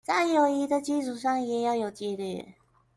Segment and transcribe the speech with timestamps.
[0.03, 2.55] 在友誼的基礎之上也要有紀律